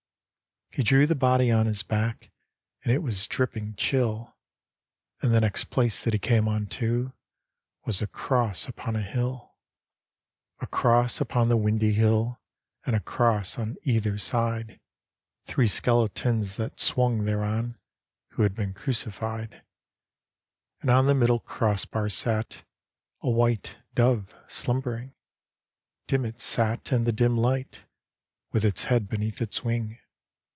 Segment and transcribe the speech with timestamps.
[0.73, 2.31] He drew the body on his back
[2.85, 4.37] And it was drippping chill,
[5.21, 7.11] And the next place that he came unto
[7.83, 9.53] Was a Cross upon a hill.
[10.61, 12.39] A Cross upCBi the windy hill,
[12.85, 14.79] And a Cross on either side.
[15.43, 17.77] Three skeletons that swung thereon,
[18.29, 19.65] Who had been crucified.
[20.79, 22.63] And on the middle cross bar sat
[23.21, 25.13] A white Dove slumbering;
[26.07, 27.83] Dim it sat in the dim light,
[28.53, 29.97] With its head beneath its wing.